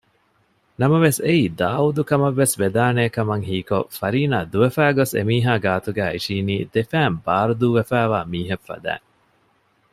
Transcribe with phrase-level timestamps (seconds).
[0.81, 9.05] ނަމަވެސް އެއީ ދާއޫދުކަމަށްވެސް ވެދާނޭކަމަށް ހީކޮށް ފަރީނާ ދުވެފައިގޮސް އެމީހާގެ ގާތުގައި އިށީނީ ދެފައިން ބާރުދޫވެފައިވާ މީހެއް ފަދައިން